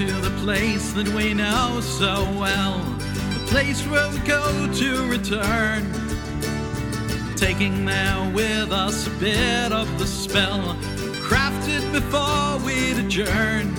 To 0.00 0.06
the 0.06 0.30
place 0.42 0.94
that 0.94 1.08
we 1.08 1.34
know 1.34 1.78
so 1.82 2.24
well, 2.38 2.78
the 3.34 3.44
place 3.48 3.86
where 3.86 4.10
we 4.10 4.18
go 4.20 4.72
to 4.72 5.06
return. 5.10 5.92
Taking 7.36 7.84
there 7.84 8.32
with 8.34 8.72
us 8.72 9.06
a 9.08 9.10
bit 9.20 9.72
of 9.72 9.98
the 9.98 10.06
spell, 10.06 10.74
crafted 11.20 11.84
before 11.92 12.64
we'd 12.64 12.96
adjourned. 12.96 13.76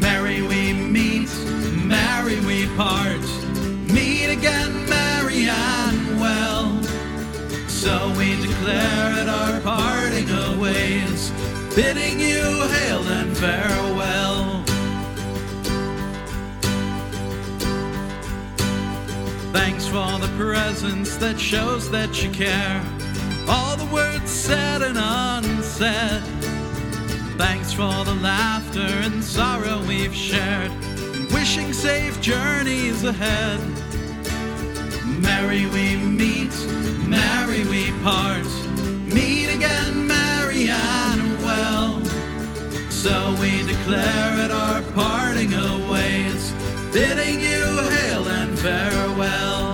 Merry 0.00 0.42
we 0.42 0.72
meet, 0.72 1.28
merry 1.84 2.38
we 2.46 2.68
part, 2.76 3.26
meet 3.92 4.26
again, 4.26 4.88
merry 4.88 5.48
and 5.48 6.20
well. 6.20 6.80
So 7.66 8.14
we 8.16 8.40
declare 8.40 9.22
at 9.22 9.28
our 9.28 9.60
parting 9.62 10.30
of 10.30 10.60
ways, 10.60 11.32
bidding 11.74 12.20
you 12.20 12.44
hail 12.68 13.02
and 13.08 13.36
farewell. 13.36 14.27
For 19.88 20.18
the 20.18 20.32
presence 20.36 21.16
that 21.16 21.40
shows 21.40 21.90
that 21.90 22.22
you 22.22 22.30
care. 22.30 22.82
All 23.48 23.74
the 23.76 23.86
words 23.86 24.30
said 24.30 24.82
and 24.82 24.98
unsaid. 24.98 26.22
Thanks 27.38 27.72
for 27.72 28.04
the 28.04 28.18
laughter 28.20 28.90
and 29.06 29.24
sorrow 29.24 29.82
we've 29.86 30.14
shared. 30.14 30.70
Wishing 31.32 31.72
safe 31.72 32.20
journeys 32.20 33.04
ahead. 33.04 33.60
Merry 35.22 35.64
we 35.66 35.96
meet, 35.96 36.54
merry 37.06 37.64
we 37.64 37.90
part. 38.02 38.44
Meet 39.06 39.54
again, 39.54 40.06
merry 40.06 40.68
and 40.68 41.38
well. 41.42 42.04
So 42.90 43.34
we 43.40 43.66
declare 43.66 44.32
at 44.44 44.50
our 44.50 44.82
parting 44.92 45.54
of 45.54 45.88
ways, 45.88 46.52
bidding 46.92 47.40
you 47.40 47.64
hail 47.94 48.28
and 48.28 48.58
farewell. 48.58 49.67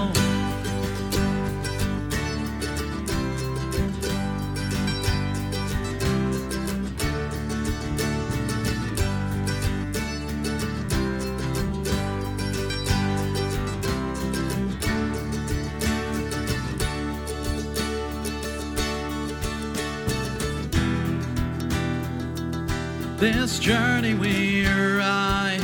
This 23.33 23.58
journey 23.58 24.12
we 24.12 24.67
ride 24.67 25.58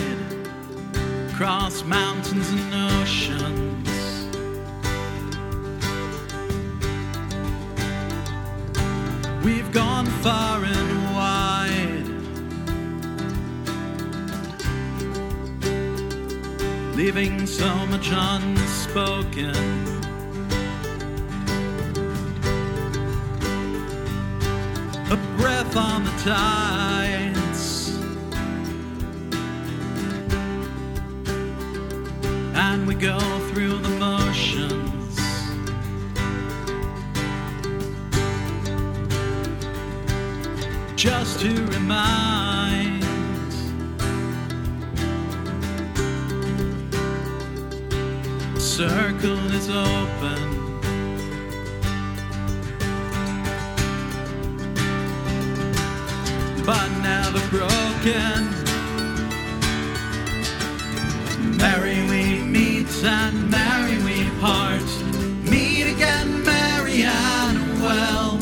across 1.29 1.85
mountains 1.85 2.49
and 2.49 2.75
oceans. 3.03 3.89
We've 9.45 9.71
gone 9.73 10.07
far 10.07 10.65
and 10.65 11.15
wide, 11.15 12.09
leaving 16.97 17.47
so 17.47 17.69
much 17.89 18.09
unspoken. 18.11 19.55
A 25.11 25.17
breath 25.37 25.77
on 25.77 26.05
the 26.05 26.13
tides. 26.25 27.20
And 32.73 32.87
we 32.87 32.95
go 32.95 33.19
through 33.49 33.79
the 33.79 33.89
motions. 33.99 35.17
Just 40.95 41.41
to 41.41 41.53
remind 41.67 43.03
the 48.55 48.61
circle 48.61 49.53
is 49.53 49.69
open. 49.69 50.61
but 56.65 56.89
never 57.03 57.41
broken. 57.49 58.60
Merry 61.61 62.01
we 62.09 62.43
meet 62.43 62.89
and 63.05 63.51
merry 63.51 63.99
we 64.03 64.31
part. 64.41 64.91
Meet 65.45 65.93
again, 65.95 66.43
merry 66.43 67.03
and 67.03 67.83
well. 67.83 68.41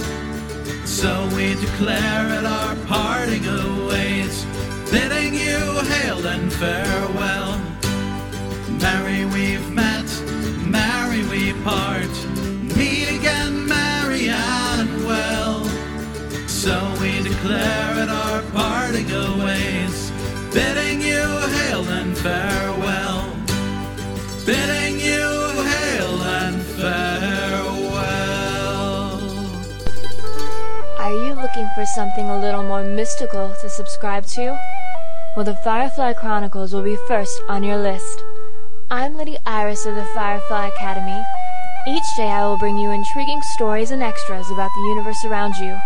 So 0.86 1.28
we 1.34 1.54
declare 1.54 2.26
at 2.38 2.44
our 2.44 2.76
parting 2.86 3.42
ways, 3.88 4.44
bidding 4.92 5.34
you 5.34 5.58
hail 5.92 6.24
and 6.26 6.52
farewell. 6.52 7.58
Merry 8.80 9.24
we've 9.24 9.68
met, 9.70 10.08
merry 10.64 11.22
we 11.24 11.52
part. 11.64 12.14
Meet 12.76 13.08
again, 13.18 13.66
merry 13.66 14.28
and 14.28 15.04
well. 15.04 15.64
So 16.46 16.74
we 17.00 17.20
declare 17.22 17.92
at 18.04 18.08
our 18.08 18.42
parting 18.52 19.08
ways, 19.44 20.12
bidding 20.54 21.00
you 21.02 21.26
hail 21.56 21.84
and 21.88 22.16
farewell. 22.16 22.77
Bidding 24.48 24.98
you 24.98 25.28
hail 25.60 26.22
and 26.22 26.62
farewell. 26.80 28.00
Are 30.98 31.12
you 31.12 31.34
looking 31.34 31.68
for 31.74 31.84
something 31.94 32.24
a 32.30 32.40
little 32.40 32.62
more 32.62 32.82
mystical 32.82 33.54
to 33.60 33.68
subscribe 33.68 34.24
to? 34.28 34.58
Well, 35.36 35.44
the 35.44 35.54
Firefly 35.56 36.14
Chronicles 36.14 36.72
will 36.72 36.82
be 36.82 36.96
first 37.06 37.38
on 37.50 37.62
your 37.62 37.76
list. 37.76 38.24
I'm 38.90 39.18
Lady 39.18 39.36
Iris 39.44 39.84
of 39.84 39.96
the 39.96 40.08
Firefly 40.14 40.68
Academy. 40.68 41.22
Each 41.86 42.16
day 42.16 42.28
I 42.28 42.46
will 42.46 42.56
bring 42.56 42.78
you 42.78 42.90
intriguing 42.90 43.42
stories 43.56 43.90
and 43.90 44.02
extras 44.02 44.50
about 44.50 44.70
the 44.74 44.88
universe 44.88 45.26
around 45.26 45.56
you. 45.56 45.76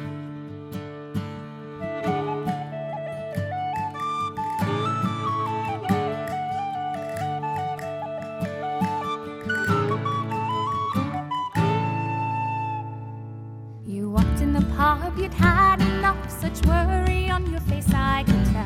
You 13.86 14.10
walked 14.10 14.42
in 14.42 14.54
the 14.54 14.62
pub, 14.76 15.18
you'd 15.18 15.34
had 15.34 15.82
enough, 15.82 16.30
such 16.30 16.66
worry 16.66 17.30
on 17.30 17.50
your 17.52 17.62
face 17.62 17.92
I 17.94 18.24
could 18.26 18.46
tell. 18.46 18.64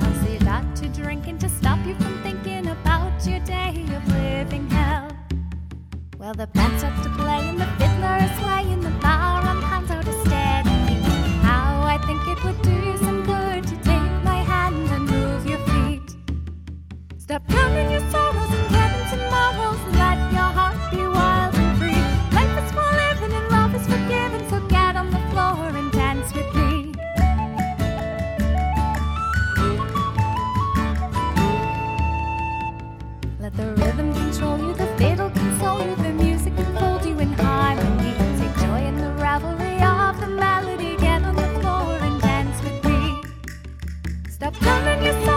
To 0.77 0.87
drinking 0.89 1.39
to 1.39 1.49
stop 1.49 1.83
you 1.87 1.95
from 1.95 2.21
thinking 2.21 2.67
about 2.67 3.25
your 3.25 3.39
day 3.39 3.83
of 3.95 4.07
living 4.07 4.69
hell. 4.69 5.09
Well, 6.19 6.35
the 6.35 6.45
band 6.45 6.79
starts 6.79 7.01
to 7.01 7.09
play 7.15 7.49
and 7.49 7.59
the 7.59 7.65
Stop 17.27 17.45
counting 17.49 17.91
your 17.91 18.09
sorrows 18.09 18.53
and 18.53 18.69
counting 18.69 19.19
tomorrows 19.19 19.81
let 19.99 20.17
your 20.31 20.49
heart 20.57 20.77
be 20.89 21.05
wild 21.05 21.53
and 21.55 21.77
free. 21.77 22.01
Life 22.31 22.63
is 22.63 22.71
for 22.71 22.87
living 23.01 23.35
and 23.35 23.49
love 23.51 23.75
is 23.75 23.85
for 23.85 23.99
giving, 24.07 24.49
so 24.49 24.61
get 24.69 24.95
on 24.95 25.11
the 25.11 25.19
floor 25.31 25.67
and 25.75 25.91
dance 25.91 26.33
with 26.33 26.55
me. 26.55 26.93
Let 33.41 33.57
the 33.57 33.73
rhythm 33.75 34.13
control 34.13 34.59
you, 34.59 34.73
the 34.73 34.87
fiddle 34.95 35.29
console 35.29 35.85
you, 35.85 35.95
the 35.97 36.13
music 36.13 36.53
enfold 36.57 37.03
you 37.05 37.19
in 37.19 37.33
harmony. 37.33 38.13
Take 38.39 38.55
joy 38.55 38.85
in 38.85 38.95
the 38.95 39.11
revelry 39.21 39.75
of 39.83 40.17
the 40.21 40.27
melody, 40.27 40.95
get 40.95 41.23
on 41.23 41.35
the 41.35 41.59
floor 41.59 41.91
and 42.07 42.21
dance 42.21 42.63
with 42.63 42.85
me. 42.85 43.21
Stop 44.29 44.53
counting 44.61 45.03
your 45.03 45.25
sorrows. 45.25 45.36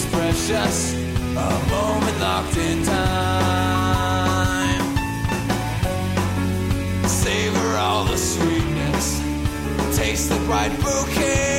Is 0.00 0.06
precious. 0.06 0.94
A 0.94 1.50
moment 1.70 2.20
locked 2.20 2.56
in 2.56 2.84
time. 2.84 3.76
Savor 7.06 7.76
all 7.76 8.04
the 8.04 8.16
sweetness. 8.16 9.20
Taste 9.96 10.28
the 10.30 10.36
bright 10.46 10.72
bouquet. 10.80 11.49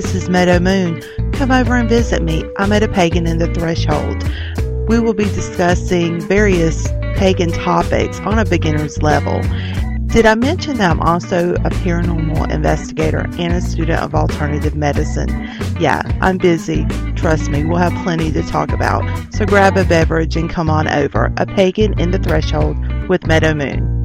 This 0.00 0.14
is 0.14 0.28
Meadow 0.28 0.60
Moon. 0.60 1.02
Come 1.32 1.50
over 1.50 1.74
and 1.74 1.88
visit 1.88 2.22
me. 2.22 2.44
I'm 2.56 2.70
at 2.70 2.84
a 2.84 2.88
pagan 2.88 3.26
in 3.26 3.38
the 3.38 3.52
threshold. 3.52 4.22
We 4.88 5.00
will 5.00 5.12
be 5.12 5.24
discussing 5.24 6.20
various 6.20 6.86
pagan 7.16 7.50
topics 7.50 8.20
on 8.20 8.38
a 8.38 8.44
beginner's 8.44 9.02
level. 9.02 9.40
Did 10.06 10.24
I 10.24 10.36
mention 10.36 10.76
that 10.76 10.88
I'm 10.88 11.00
also 11.00 11.54
a 11.54 11.70
paranormal 11.82 12.48
investigator 12.48 13.26
and 13.40 13.52
a 13.52 13.60
student 13.60 14.00
of 14.00 14.14
alternative 14.14 14.76
medicine? 14.76 15.30
Yeah, 15.80 16.02
I'm 16.20 16.38
busy. 16.38 16.84
Trust 17.16 17.50
me, 17.50 17.64
we'll 17.64 17.78
have 17.78 18.04
plenty 18.04 18.30
to 18.30 18.42
talk 18.42 18.70
about. 18.70 19.02
So 19.34 19.46
grab 19.46 19.76
a 19.76 19.84
beverage 19.84 20.36
and 20.36 20.48
come 20.48 20.70
on 20.70 20.86
over. 20.86 21.32
A 21.38 21.44
pagan 21.44 21.98
in 21.98 22.12
the 22.12 22.20
threshold 22.20 22.76
with 23.08 23.26
Meadow 23.26 23.52
Moon. 23.52 23.97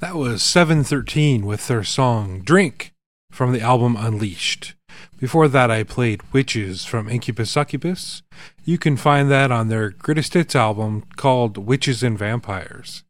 That 0.00 0.16
was 0.16 0.42
713 0.42 1.44
with 1.44 1.68
their 1.68 1.84
song 1.84 2.40
Drink 2.40 2.94
from 3.30 3.52
the 3.52 3.60
album 3.60 3.96
Unleashed. 3.98 4.72
Before 5.18 5.46
that, 5.46 5.70
I 5.70 5.82
played 5.82 6.32
Witches 6.32 6.86
from 6.86 7.06
Incubus 7.06 7.50
Succubus. 7.50 8.22
You 8.64 8.78
can 8.78 8.96
find 8.96 9.30
that 9.30 9.52
on 9.52 9.68
their 9.68 9.90
greatest 9.90 10.32
hits 10.32 10.56
album 10.56 11.04
called 11.18 11.58
Witches 11.58 12.02
and 12.02 12.18
Vampires. 12.18 13.04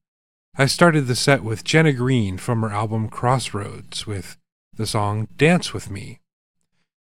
I 0.59 0.67
started 0.67 1.03
the 1.07 1.15
set 1.15 1.45
with 1.45 1.63
Jenna 1.63 1.93
Greene 1.93 2.39
from 2.39 2.61
her 2.63 2.71
album 2.71 3.09
Crossroads 3.09 4.09
with 4.09 4.37
the 4.75 4.87
song 4.87 5.29
Dance 5.37 5.73
With 5.73 5.93
Me. 5.93 6.19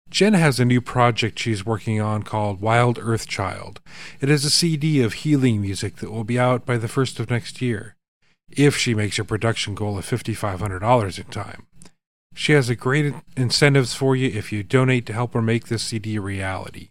Jen 0.08 0.32
has 0.32 0.58
a 0.58 0.64
new 0.64 0.80
project 0.80 1.38
she's 1.38 1.66
working 1.66 2.00
on 2.00 2.22
called 2.22 2.62
Wild 2.62 2.98
Earth 2.98 3.28
Child. 3.28 3.82
It 4.22 4.30
is 4.30 4.46
a 4.46 4.50
CD 4.50 5.02
of 5.02 5.12
healing 5.12 5.60
music 5.60 5.96
that 5.96 6.10
will 6.10 6.24
be 6.24 6.38
out 6.38 6.64
by 6.64 6.78
the 6.78 6.88
first 6.88 7.20
of 7.20 7.28
next 7.28 7.60
year. 7.60 7.96
If 8.56 8.76
she 8.76 8.94
makes 8.94 9.16
her 9.16 9.24
production 9.24 9.74
goal 9.74 9.98
of 9.98 10.06
$5,500 10.06 11.18
in 11.18 11.24
time. 11.24 11.66
She 12.34 12.52
has 12.52 12.68
a 12.68 12.74
great 12.74 13.14
incentives 13.36 13.94
for 13.94 14.16
you 14.16 14.28
if 14.28 14.52
you 14.52 14.64
donate 14.64 15.06
to 15.06 15.12
help 15.12 15.34
her 15.34 15.42
make 15.42 15.68
this 15.68 15.84
CD 15.84 16.16
a 16.16 16.20
reality. 16.20 16.90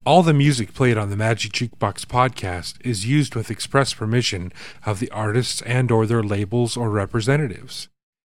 All 0.07 0.23
the 0.23 0.33
music 0.33 0.73
played 0.73 0.97
on 0.97 1.11
the 1.11 1.17
Magic 1.17 1.53
Jukebox 1.53 2.07
podcast 2.07 2.77
is 2.83 3.05
used 3.05 3.35
with 3.35 3.51
express 3.51 3.93
permission 3.93 4.51
of 4.87 4.99
the 4.99 5.11
artists 5.11 5.61
and 5.63 5.91
or 5.91 6.07
their 6.07 6.23
labels 6.23 6.75
or 6.75 6.89
representatives. 6.89 7.91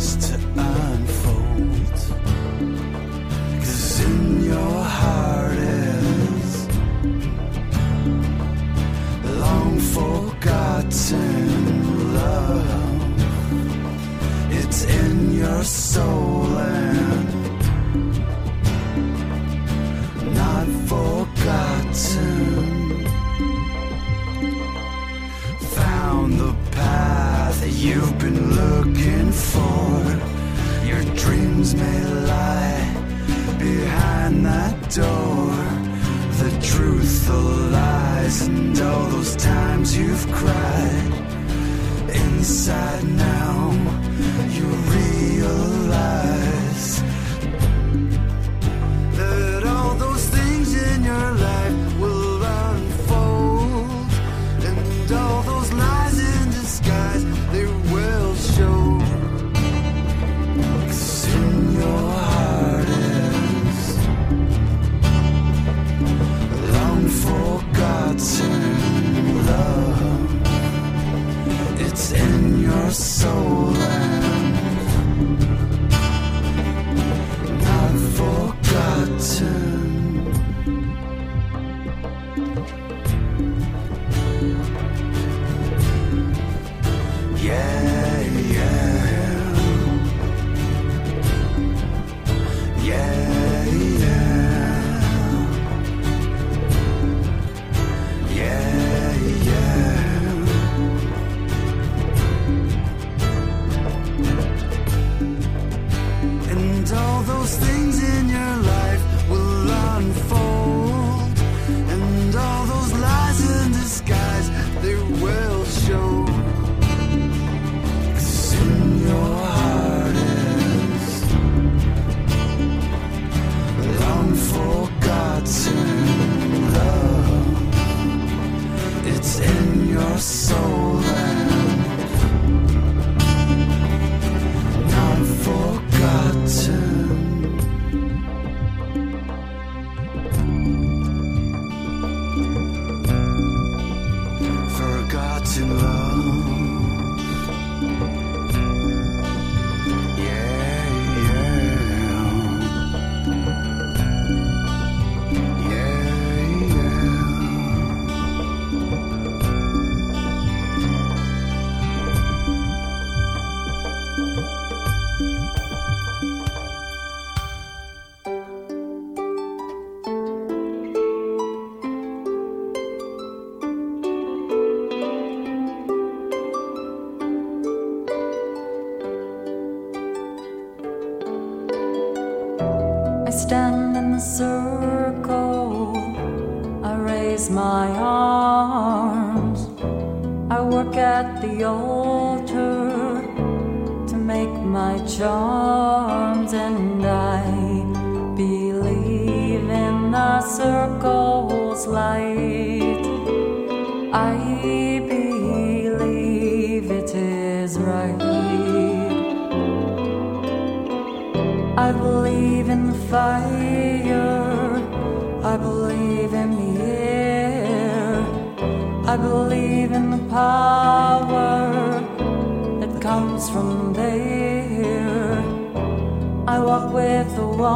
To 0.00 0.34
unfold. 0.34 0.69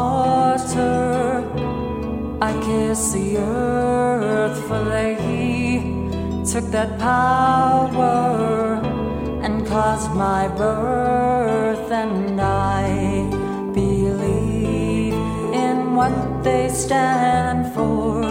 Water. 0.05 1.45
I 2.41 2.51
kiss 2.67 3.13
the 3.13 3.39
earth 3.39 4.59
for 4.69 4.83
they 4.95 5.15
took 6.55 6.67
that 6.71 6.91
power 6.99 8.81
and 9.45 9.67
caused 9.67 10.11
my 10.15 10.47
birth 10.49 11.91
and 11.91 12.41
I 12.41 12.85
believe 13.81 15.15
in 15.65 15.77
what 15.99 16.17
they 16.45 16.69
stand 16.69 17.75
for. 17.75 18.23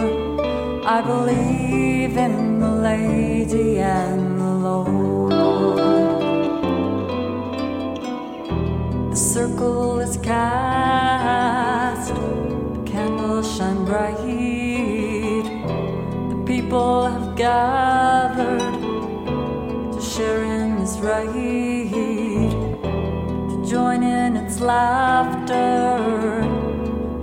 I 0.96 0.98
believe 1.12 2.16
in 2.26 2.60
the 2.60 2.72
lady 2.90 3.78
and 3.80 4.40
the 4.40 4.54
Lord. 4.66 5.32
The 9.12 9.16
circle 9.16 9.98
is 10.06 10.16
cast, 10.18 11.03
the 11.24 12.82
candles 12.84 13.56
shine 13.56 13.84
bright. 13.84 14.16
The 16.30 16.42
people 16.46 17.06
have 17.06 17.34
gathered 17.36 18.60
to 19.92 20.00
share 20.00 20.44
in 20.44 20.76
this 20.78 20.98
rite, 20.98 22.52
to 23.50 23.64
join 23.66 24.02
in 24.02 24.36
its 24.36 24.60
laughter, 24.60 25.98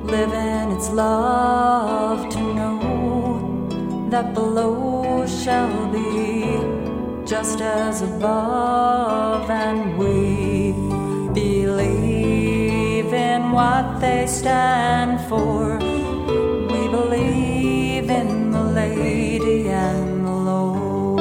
live 0.04 0.34
in 0.34 0.72
its 0.76 0.90
love, 0.90 2.30
to 2.30 2.40
know 2.54 4.08
that 4.10 4.34
below 4.34 5.26
shall 5.28 5.88
be 5.92 6.60
just 7.26 7.62
as 7.62 8.02
above, 8.02 9.50
and 9.50 9.98
we 9.98 10.51
what 13.52 14.00
they 14.00 14.26
stand 14.28 15.20
for. 15.28 15.78
We 15.78 16.88
believe 16.88 18.10
in 18.10 18.52
the 18.52 18.64
lady 18.64 19.68
and 19.70 20.26
the 20.26 20.32
Lord. 20.32 21.20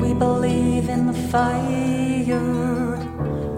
We 0.00 0.14
believe 0.14 0.88
in 0.88 1.06
the 1.06 1.18
fire. 1.28 2.96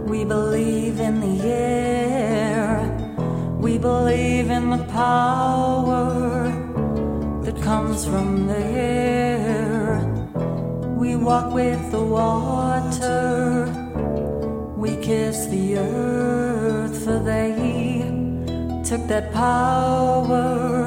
We 0.07 0.25
believe 0.25 0.99
in 0.99 1.21
the 1.21 1.49
air. 1.49 2.91
We 3.61 3.79
believe 3.79 4.51
in 4.51 4.71
the 4.71 4.85
power 4.85 6.51
that 7.45 7.63
comes 7.63 8.05
from 8.05 8.49
the 8.49 8.59
air. 8.59 10.03
We 10.99 11.15
walk 11.15 11.55
with 11.55 11.91
the 11.93 12.03
water. 12.03 13.84
We 14.85 14.97
kiss 14.97 15.47
the 15.47 15.79
earth, 15.79 17.05
for 17.05 17.19
they 17.19 18.05
took 18.85 19.07
that 19.07 19.33
power 19.33 20.85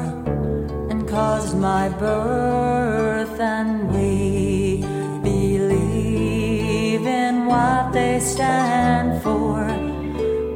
and 0.88 1.08
caused 1.08 1.58
my 1.58 1.88
birth. 1.88 3.40
And 3.40 3.90
we 3.92 4.82
believe 5.20 7.04
in 7.08 7.46
what 7.46 7.92
they 7.92 8.20
stand 8.20 9.20
for. 9.20 9.66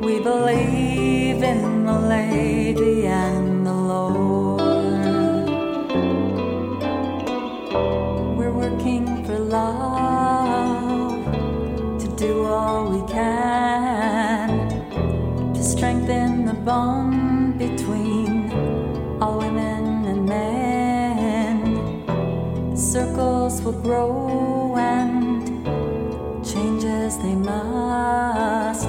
We 0.07 0.21
believe 0.21 1.43
in 1.43 1.85
the 1.85 1.99
lady 1.99 3.02
bond 16.65 17.59
between 17.59 18.51
all 19.21 19.39
women 19.39 20.05
and 20.07 20.25
men. 20.29 21.57
Circles 22.77 23.63
will 23.63 23.81
grow 23.81 24.77
and 24.77 25.43
change 26.45 26.85
as 26.85 27.19
they 27.19 27.35
must. 27.35 28.89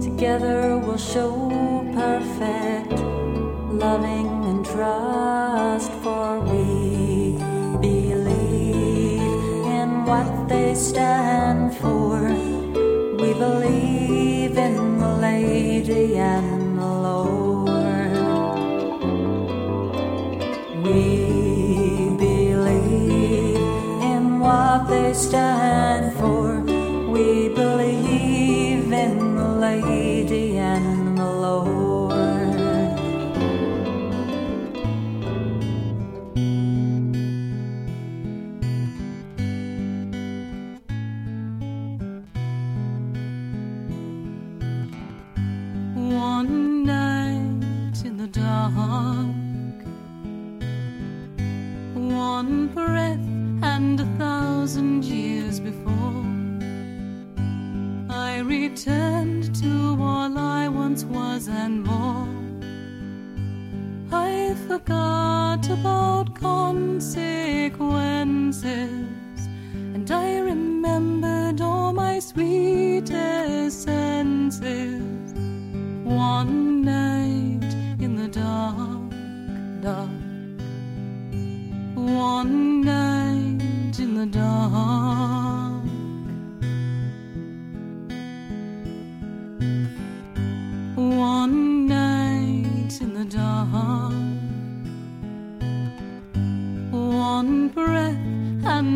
Together 0.00 0.78
we'll 0.78 0.96
show 0.98 1.50
perfect 1.94 2.92
loving 3.72 4.44
and 4.44 4.64
trust, 4.64 5.90
for 6.02 6.40
we 6.40 7.36
believe 7.80 9.20
in 9.78 10.04
what 10.04 10.48
they 10.48 10.74
stand 10.74 11.51
and 15.88 16.61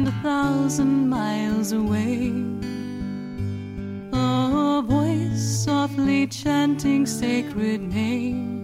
a 0.06 0.12
thousand 0.22 1.08
miles 1.08 1.72
away. 1.72 2.32
A 4.12 4.82
voice 4.86 5.64
softly 5.64 6.28
chanting 6.28 7.06
sacred 7.06 7.80
names. 7.80 8.55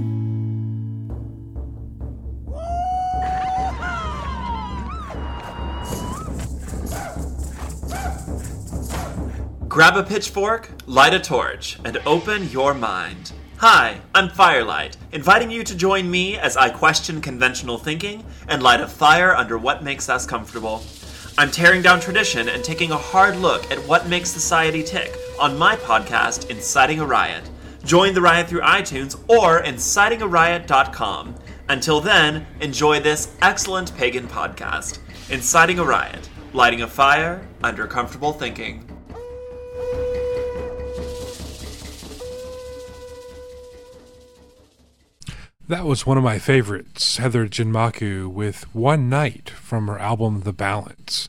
Grab 9.68 9.96
a 9.98 10.02
pitchfork, 10.02 10.70
light 10.86 11.12
a 11.12 11.20
torch, 11.20 11.78
and 11.84 11.98
open 12.06 12.48
your 12.48 12.72
mind. 12.72 13.32
Hi, 13.60 14.00
I'm 14.14 14.30
Firelight, 14.30 14.96
inviting 15.12 15.50
you 15.50 15.62
to 15.64 15.76
join 15.76 16.10
me 16.10 16.38
as 16.38 16.56
I 16.56 16.70
question 16.70 17.20
conventional 17.20 17.76
thinking 17.76 18.24
and 18.48 18.62
light 18.62 18.80
a 18.80 18.88
fire 18.88 19.36
under 19.36 19.58
what 19.58 19.84
makes 19.84 20.08
us 20.08 20.24
comfortable. 20.24 20.82
I'm 21.36 21.50
tearing 21.50 21.82
down 21.82 22.00
tradition 22.00 22.48
and 22.48 22.64
taking 22.64 22.90
a 22.90 22.96
hard 22.96 23.36
look 23.36 23.70
at 23.70 23.78
what 23.80 24.08
makes 24.08 24.30
society 24.30 24.82
tick 24.82 25.14
on 25.38 25.58
my 25.58 25.76
podcast, 25.76 26.48
Inciting 26.48 27.00
a 27.00 27.06
Riot. 27.06 27.50
Join 27.84 28.14
the 28.14 28.22
riot 28.22 28.48
through 28.48 28.62
iTunes 28.62 29.22
or 29.28 29.60
incitingariot.com. 29.60 31.34
Until 31.68 32.00
then, 32.00 32.46
enjoy 32.62 33.00
this 33.00 33.36
excellent 33.42 33.94
pagan 33.94 34.26
podcast, 34.26 35.00
Inciting 35.28 35.78
a 35.78 35.84
Riot, 35.84 36.30
lighting 36.54 36.80
a 36.80 36.88
fire 36.88 37.46
under 37.62 37.86
comfortable 37.86 38.32
thinking. 38.32 38.89
That 45.70 45.86
was 45.86 46.04
one 46.04 46.18
of 46.18 46.24
my 46.24 46.40
favorites, 46.40 47.18
Heather 47.18 47.46
Jinmaku 47.46 48.26
with 48.26 48.64
One 48.74 49.08
Night 49.08 49.50
from 49.50 49.86
her 49.86 50.00
album 50.00 50.40
The 50.40 50.52
Balance. 50.52 51.28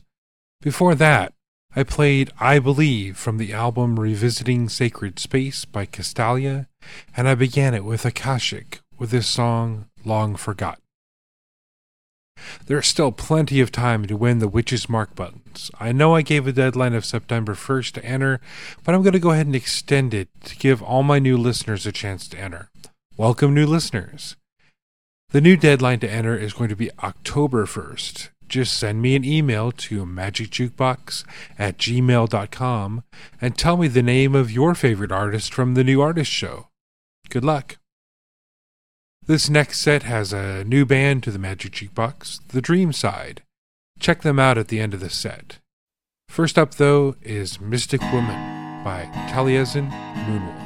Before 0.60 0.96
that, 0.96 1.32
I 1.76 1.84
played 1.84 2.32
I 2.40 2.58
Believe 2.58 3.16
from 3.16 3.38
the 3.38 3.52
album 3.52 4.00
Revisiting 4.00 4.68
Sacred 4.68 5.20
Space 5.20 5.64
by 5.64 5.86
Castalia, 5.86 6.66
and 7.16 7.28
I 7.28 7.36
began 7.36 7.72
it 7.72 7.84
with 7.84 8.04
Akashic 8.04 8.80
with 8.98 9.12
his 9.12 9.28
song 9.28 9.86
Long 10.04 10.34
Forgotten. 10.34 10.82
There 12.66 12.80
is 12.80 12.88
still 12.88 13.12
plenty 13.12 13.60
of 13.60 13.70
time 13.70 14.06
to 14.06 14.16
win 14.16 14.40
the 14.40 14.48
Witch's 14.48 14.88
Mark 14.88 15.14
buttons. 15.14 15.70
I 15.78 15.92
know 15.92 16.16
I 16.16 16.22
gave 16.22 16.48
a 16.48 16.52
deadline 16.52 16.94
of 16.94 17.04
September 17.04 17.54
1st 17.54 17.92
to 17.92 18.04
enter, 18.04 18.40
but 18.82 18.92
I'm 18.92 19.02
going 19.02 19.12
to 19.12 19.20
go 19.20 19.30
ahead 19.30 19.46
and 19.46 19.54
extend 19.54 20.12
it 20.12 20.30
to 20.46 20.56
give 20.56 20.82
all 20.82 21.04
my 21.04 21.20
new 21.20 21.36
listeners 21.36 21.86
a 21.86 21.92
chance 21.92 22.26
to 22.26 22.40
enter. 22.40 22.70
Welcome, 23.22 23.54
new 23.54 23.66
listeners. 23.66 24.34
The 25.30 25.40
new 25.40 25.56
deadline 25.56 26.00
to 26.00 26.10
enter 26.10 26.36
is 26.36 26.54
going 26.54 26.70
to 26.70 26.74
be 26.74 26.90
October 27.04 27.66
1st. 27.66 28.30
Just 28.48 28.76
send 28.76 29.00
me 29.00 29.14
an 29.14 29.24
email 29.24 29.70
to 29.70 30.04
magicjukebox 30.04 31.24
at 31.56 31.78
gmail.com 31.78 33.04
and 33.40 33.56
tell 33.56 33.76
me 33.76 33.86
the 33.86 34.02
name 34.02 34.34
of 34.34 34.50
your 34.50 34.74
favorite 34.74 35.12
artist 35.12 35.54
from 35.54 35.74
the 35.74 35.84
new 35.84 36.00
artist 36.00 36.32
show. 36.32 36.66
Good 37.28 37.44
luck. 37.44 37.76
This 39.24 39.48
next 39.48 39.78
set 39.78 40.02
has 40.02 40.32
a 40.32 40.64
new 40.64 40.84
band 40.84 41.22
to 41.22 41.30
the 41.30 41.38
Magic 41.38 41.74
Jukebox, 41.74 42.40
The 42.48 42.60
Dream 42.60 42.92
Side. 42.92 43.42
Check 44.00 44.22
them 44.22 44.40
out 44.40 44.58
at 44.58 44.66
the 44.66 44.80
end 44.80 44.94
of 44.94 45.00
the 45.00 45.10
set. 45.10 45.60
First 46.28 46.58
up, 46.58 46.74
though, 46.74 47.14
is 47.22 47.60
Mystic 47.60 48.00
Woman 48.12 48.82
by 48.82 49.04
Taliesin 49.30 49.92
Moonwolf. 50.26 50.61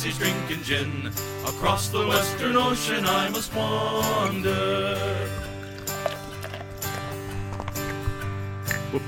Lassies 0.00 0.18
drinking 0.18 0.62
gin. 0.62 1.12
Across 1.46 1.88
the 1.88 2.06
western 2.06 2.56
ocean 2.56 3.04
I 3.04 3.28
must 3.28 3.54
wander. 3.54 4.96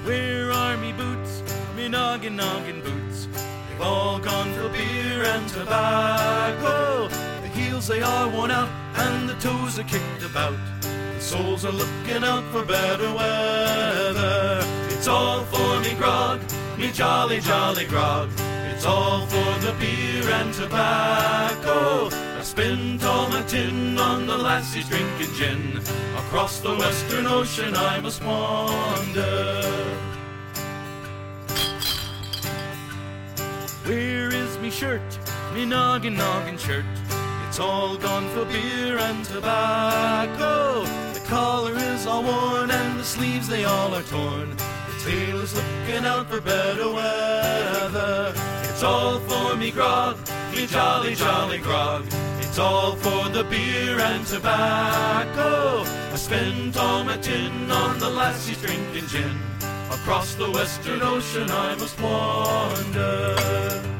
Where 0.04 0.52
are 0.52 0.76
me 0.76 0.92
boots, 0.92 1.42
me 1.74 1.88
noggin 1.88 2.36
noggin 2.36 2.82
boots? 2.82 3.26
They've 3.26 3.80
all 3.80 4.18
gone 4.18 4.52
for 4.52 4.68
beer 4.68 5.24
and 5.24 5.48
tobacco. 5.48 7.08
The 7.08 7.48
heels 7.48 7.88
they 7.88 8.02
are 8.02 8.28
worn 8.28 8.50
out 8.50 8.68
and 8.96 9.28
the 9.28 9.34
toes 9.36 9.78
are 9.78 9.84
kicked 9.84 10.22
about. 10.22 10.58
The 10.82 11.20
soles 11.20 11.64
are 11.64 11.72
looking 11.72 12.22
out 12.22 12.44
for 12.52 12.66
better 12.66 13.10
weather. 13.14 14.60
It's 14.90 15.08
all 15.08 15.42
for 15.44 15.80
me 15.80 15.94
grog, 15.94 16.40
me 16.76 16.92
jolly 16.92 17.40
jolly 17.40 17.86
grog. 17.86 18.28
It's 18.74 18.84
all 18.84 19.26
for 19.26 19.41
the 19.62 19.72
beer 19.78 20.28
and 20.32 20.52
tobacco. 20.52 22.08
I 22.10 22.42
spent 22.42 23.04
all 23.04 23.28
my 23.28 23.42
tin 23.42 23.96
on 23.96 24.26
the 24.26 24.36
lassies 24.36 24.88
drinking 24.88 25.32
gin. 25.34 25.80
Across 26.16 26.60
the 26.60 26.74
western 26.74 27.26
ocean 27.26 27.72
I 27.76 28.00
must 28.00 28.24
wander. 28.24 29.62
Where 33.84 34.34
is 34.34 34.58
me 34.58 34.70
shirt, 34.70 35.18
me 35.54 35.64
noggin 35.64 36.14
noggin 36.14 36.58
shirt? 36.58 36.84
It's 37.46 37.60
all 37.60 37.96
gone 37.96 38.28
for 38.30 38.44
beer 38.46 38.98
and 38.98 39.24
tobacco. 39.24 40.84
The 41.14 41.22
collar 41.28 41.76
is 41.76 42.04
all 42.08 42.24
worn 42.24 42.72
and 42.72 42.98
the 42.98 43.04
sleeves 43.04 43.46
they 43.46 43.64
all 43.64 43.94
are 43.94 44.02
torn. 44.02 44.56
The 44.56 44.96
tail 45.04 45.40
is 45.40 45.54
looking 45.54 46.04
out 46.04 46.28
for 46.28 46.40
better 46.40 46.90
weather. 46.90 48.51
It's 48.82 48.90
all 48.90 49.20
for 49.20 49.56
me 49.56 49.70
grog, 49.70 50.16
me 50.52 50.66
jolly 50.66 51.14
jolly 51.14 51.58
grog. 51.58 52.04
It's 52.40 52.58
all 52.58 52.96
for 52.96 53.28
the 53.28 53.44
beer 53.44 54.00
and 54.00 54.26
tobacco. 54.26 55.84
I 56.12 56.16
spent 56.16 56.76
all 56.76 57.04
my 57.04 57.16
tin 57.18 57.70
on 57.70 58.00
the 58.00 58.10
lassies 58.10 58.60
drinking 58.60 59.06
gin. 59.06 59.38
Across 59.92 60.34
the 60.34 60.50
western 60.50 61.00
ocean 61.00 61.48
I 61.48 61.76
must 61.76 62.00
wander. 62.00 63.91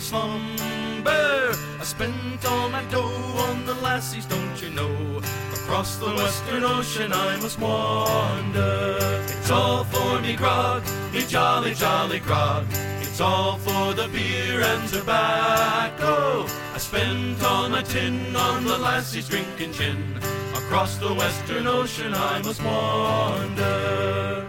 Slumber. 0.00 1.52
I 1.80 1.84
spent 1.84 2.44
all 2.44 2.68
my 2.68 2.84
dough 2.84 3.48
on 3.48 3.66
the 3.66 3.74
lassies, 3.74 4.26
don't 4.26 4.62
you 4.62 4.70
know? 4.70 5.20
Across 5.52 5.96
the 5.96 6.06
western 6.06 6.64
ocean 6.64 7.12
I 7.12 7.36
must 7.36 7.58
wander. 7.58 8.98
It's 9.28 9.50
all 9.50 9.84
for 9.84 10.20
me 10.20 10.36
grog, 10.36 10.82
me 11.12 11.22
jolly 11.26 11.74
jolly 11.74 12.20
grog. 12.20 12.66
It's 13.00 13.20
all 13.20 13.58
for 13.58 13.94
the 13.94 14.08
beer 14.08 14.60
and 14.60 14.88
tobacco. 14.88 16.46
I 16.74 16.78
spent 16.78 17.42
all 17.42 17.68
my 17.68 17.82
tin 17.82 18.36
on 18.36 18.64
the 18.64 18.76
lassies 18.76 19.28
drinking 19.28 19.72
gin. 19.72 20.20
Across 20.54 20.98
the 20.98 21.14
western 21.14 21.66
ocean 21.66 22.12
I 22.12 22.42
must 22.42 22.62
wander. 22.62 24.46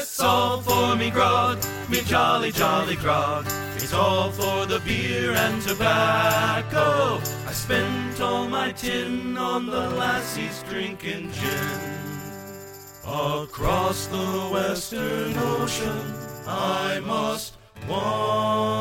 It's 0.00 0.20
all 0.20 0.60
for 0.60 0.96
me 1.08 1.14
grog, 1.14 1.58
me 1.88 2.00
jolly 2.02 2.52
jolly 2.52 2.96
grog. 2.96 3.46
It's 3.76 3.94
all 3.94 4.30
for 4.30 4.66
the 4.66 4.78
beer 4.80 5.32
and 5.32 5.62
tobacco. 5.62 7.18
I 7.46 7.52
spent 7.52 8.20
all 8.20 8.46
my 8.46 8.72
tin 8.72 9.38
on 9.38 9.64
the 9.66 9.88
lassies 9.90 10.62
drinking 10.68 11.32
gin. 11.32 11.80
Across 13.06 14.08
the 14.08 14.50
western 14.52 15.32
ocean 15.38 16.14
I 16.46 17.00
must 17.00 17.56
wander. 17.88 18.78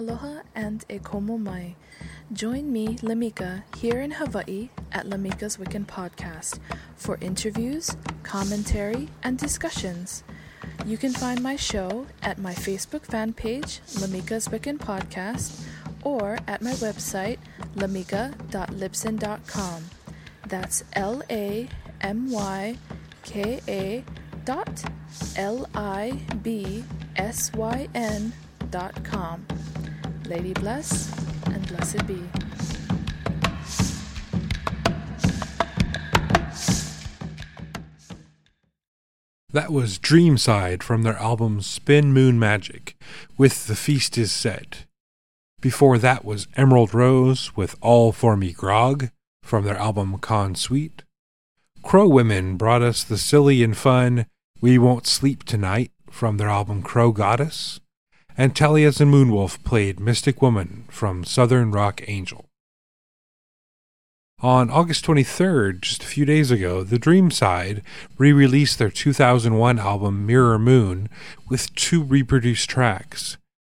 Aloha 0.00 0.40
and 0.54 0.84
e 0.88 0.98
komo 0.98 1.38
mai. 1.38 1.76
Join 2.32 2.72
me, 2.72 2.96
Lamyka, 3.02 3.64
here 3.76 4.00
in 4.00 4.12
Hawaii 4.12 4.70
at 4.92 5.04
Lamyka's 5.04 5.58
Wiccan 5.58 5.84
Podcast 5.84 6.58
for 6.96 7.18
interviews, 7.20 7.94
commentary, 8.22 9.10
and 9.22 9.36
discussions. 9.36 10.24
You 10.86 10.96
can 10.96 11.12
find 11.12 11.42
my 11.42 11.54
show 11.54 12.06
at 12.22 12.38
my 12.38 12.54
Facebook 12.54 13.04
fan 13.04 13.34
page, 13.34 13.82
Lamyka's 14.00 14.48
Wiccan 14.48 14.78
Podcast, 14.78 15.66
or 16.02 16.38
at 16.48 16.62
my 16.62 16.72
website, 16.80 17.36
lamyka.libsyn.com. 17.76 19.84
That's 20.48 20.82
L 20.94 21.22
A 21.28 21.68
M 22.00 22.30
Y 22.30 22.78
K 23.22 23.60
A 23.68 24.02
dot 24.46 24.82
L 25.36 25.68
I 25.74 26.18
B 26.42 26.84
S 27.16 27.52
Y 27.52 27.86
N 27.94 28.32
dot 28.70 29.04
com. 29.04 29.44
Lady 30.30 30.52
bless 30.52 31.12
and 31.46 31.66
blessed 31.66 32.06
be. 32.06 32.22
That 39.52 39.72
was 39.72 39.98
Dreamside 39.98 40.84
from 40.84 41.02
their 41.02 41.16
album 41.16 41.60
Spin 41.62 42.12
Moon 42.12 42.38
Magic 42.38 42.94
with 43.36 43.66
The 43.66 43.74
Feast 43.74 44.16
is 44.16 44.30
Set. 44.30 44.86
Before 45.60 45.98
that 45.98 46.24
was 46.24 46.46
Emerald 46.54 46.94
Rose 46.94 47.56
with 47.56 47.74
All 47.80 48.12
For 48.12 48.36
Me 48.36 48.52
Grog 48.52 49.10
from 49.42 49.64
their 49.64 49.76
album 49.76 50.16
Con 50.18 50.54
Suite. 50.54 51.02
Crow 51.82 52.06
Women 52.06 52.56
brought 52.56 52.82
us 52.82 53.02
the 53.02 53.18
silly 53.18 53.64
and 53.64 53.76
fun 53.76 54.26
We 54.60 54.78
Won't 54.78 55.08
Sleep 55.08 55.42
Tonight 55.42 55.90
from 56.08 56.36
their 56.36 56.48
album 56.48 56.82
Crow 56.82 57.10
Goddess. 57.10 57.80
And 58.40 58.54
Talias 58.54 59.02
and 59.02 59.12
Moonwolf 59.12 59.62
played 59.64 60.00
Mystic 60.00 60.40
Woman 60.40 60.86
from 60.88 61.24
Southern 61.24 61.72
Rock 61.72 62.00
Angel. 62.08 62.46
On 64.40 64.70
August 64.70 65.04
23rd, 65.04 65.82
just 65.82 66.02
a 66.02 66.06
few 66.06 66.24
days 66.24 66.50
ago, 66.50 66.82
the 66.82 66.98
Dreamside 66.98 67.82
re 68.16 68.32
released 68.32 68.78
their 68.78 68.88
2001 68.88 69.78
album 69.78 70.24
Mirror 70.24 70.58
Moon 70.58 71.10
with 71.50 71.74
two 71.74 72.02
reproduced 72.02 72.70
tracks. 72.70 73.36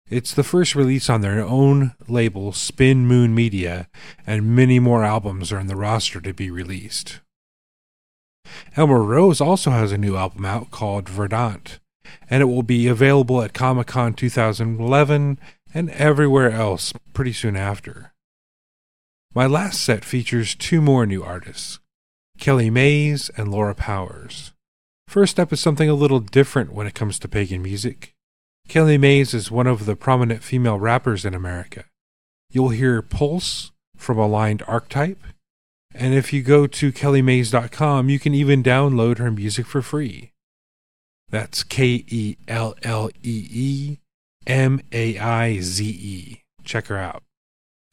It's 0.09 0.33
the 0.33 0.45
first 0.45 0.77
release 0.77 1.11
on 1.11 1.23
their 1.23 1.43
own 1.43 1.97
label, 2.07 2.53
Spin 2.53 3.05
Moon 3.05 3.35
Media, 3.35 3.89
and 4.29 4.55
many 4.55 4.79
more 4.79 5.03
albums 5.03 5.51
are 5.51 5.59
in 5.59 5.67
the 5.67 5.75
roster 5.75 6.21
to 6.21 6.33
be 6.33 6.53
released. 6.53 7.19
Emerald 8.77 9.09
Rose 9.09 9.41
also 9.41 9.73
has 9.73 9.91
a 9.91 9.99
new 9.99 10.17
album 10.17 10.45
out 10.45 10.71
called 10.71 11.09
Verdant, 11.09 11.81
and 12.29 12.43
it 12.43 12.47
will 12.47 12.63
be 12.63 12.89
available 12.89 13.43
at 13.43 13.53
Comic 13.53 13.89
Con 13.89 14.15
2011 14.15 15.39
and 15.75 15.91
everywhere 15.91 16.51
else 16.51 16.93
pretty 17.13 17.33
soon 17.33 17.57
after. 17.57 18.13
My 19.35 19.47
last 19.47 19.81
set 19.81 20.05
features 20.05 20.55
two 20.55 20.81
more 20.81 21.07
new 21.07 21.23
artists 21.23 21.79
Kellee 22.39 22.71
Maize 22.71 23.31
and 23.37 23.51
Laura 23.51 23.75
Powers. 23.75 24.53
First 25.09 25.39
up 25.39 25.53
is 25.53 25.61
something 25.61 25.89
a 25.89 25.95
little 25.95 26.21
different 26.21 26.73
when 26.73 26.87
it 26.87 26.95
comes 26.95 27.19
to 27.19 27.29
pagan 27.29 27.63
music. 27.63 28.15
Kellee 28.69 28.99
Maize 28.99 29.35
is 29.35 29.51
one 29.51 29.67
of 29.67 29.87
the 29.87 29.97
prominent 29.97 30.43
female 30.43 30.79
rappers 30.79 31.25
in 31.25 31.35
America. 31.35 31.85
You'll 32.51 32.71
hear 32.71 33.03
Pulse 33.03 33.73
from 33.97 34.19
Aligned 34.19 34.63
Archetype, 34.67 35.23
and 35.95 36.15
if 36.15 36.33
you 36.33 36.43
go 36.43 36.67
to 36.67 36.93
kelleemaize.com, 36.93 38.09
you 38.09 38.19
can 38.19 38.35
even 38.35 38.63
download 38.63 39.19
her 39.19 39.31
music 39.31 39.67
for 39.67 39.83
free. 39.83 40.32
That's 41.33 41.65
K 41.65 42.05
E 42.09 42.37
L 42.47 42.75
L 42.83 43.09
E 43.23 43.49
E 43.51 43.99
M 44.47 44.81
A 44.93 45.19
I 45.19 45.61
Z 45.61 45.85
E. 45.85 46.43
Check 46.63 46.89
her 46.89 46.99
out. 46.99 47.23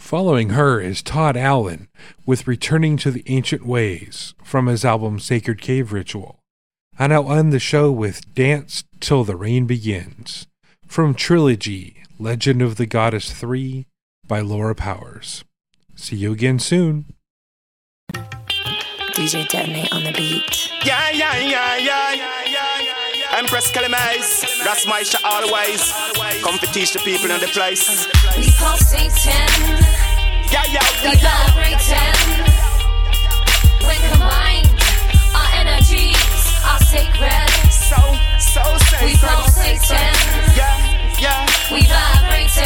Following 0.02 0.50
her 0.50 0.82
is 0.82 1.02
Todd 1.02 1.38
Allen 1.38 1.88
with 2.26 2.48
Returning 2.48 2.98
to 2.98 3.12
the 3.12 3.24
Ancient 3.28 3.66
Ways 3.66 4.34
from 4.44 4.68
his 4.68 4.84
album 4.84 5.20
Sacred 5.20 5.62
Cave 5.62 5.94
Ritual. 5.94 6.40
And 6.98 7.14
I'll 7.14 7.32
end 7.32 7.54
the 7.54 7.60
show 7.60 7.92
with 7.92 8.34
Dance 8.36 8.84
Till 9.00 9.24
the 9.24 9.38
Rain 9.38 9.66
Begins 9.66 10.46
from 10.86 11.14
Trilogy 11.14 12.04
Legend 12.20 12.62
of 12.62 12.76
the 12.76 12.86
Goddess 12.86 13.32
3 13.32 13.86
by 14.28 14.42
Laura 14.42 14.76
Powers. 14.76 15.46
See 15.96 16.18
you 16.18 16.34
again 16.34 16.60
soon. 16.60 17.06
DJ 18.12 19.48
Detonate 19.48 19.94
on 19.94 20.04
the 20.04 20.12
beat. 20.12 20.72
Yeah, 20.84 21.10
yeah, 21.12 21.38
yeah, 21.38 21.78
yeah, 21.78 22.14
yeah, 22.14 22.44
yeah. 22.46 22.69
Empress 23.32 23.72
Kellee 23.72 23.90
Maize, 23.90 24.44
that's 24.64 24.86
my 24.88 25.04
shot 25.04 25.22
always. 25.24 25.94
Come 26.42 26.58
to 26.60 26.68
teach 26.68 26.94
the 26.94 27.00
people 27.00 27.30
in 27.32 27.40
the 27.40 27.48
place. 27.48 28.08
We 28.36 28.52
pulsate 28.58 29.12
10. 29.12 29.34
Yeah, 30.52 30.66
yeah, 30.74 30.82
We 31.06 31.16
vibrate 31.22 31.78
10. 31.78 32.00
When 33.86 34.00
combined, 34.12 34.70
our 35.36 35.50
energies 35.62 36.18
are 36.66 36.82
sacred. 36.90 37.50
So, 37.70 38.02
so 38.42 38.64
sacred. 38.90 39.06
We 39.06 39.18
pulsate 39.22 39.82
10. 39.82 39.98
Yeah, 40.58 41.22
yeah. 41.22 41.46
We 41.72 41.86
vibrate 41.86 42.50
10. 42.50 42.66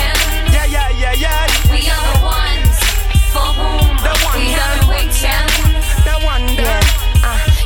Yeah, 0.53 0.65
yeah, 0.65 0.89
yeah, 0.95 1.13
yeah. 1.13 1.47
We 1.69 1.89
are 1.91 2.07
the 2.07 2.23
ones 2.23 2.77
for 3.35 3.51
whom 3.51 3.97
The 3.99 4.13
one 4.25 4.39
we 4.39 4.47
haven't 4.51 4.87
wait 4.87 5.11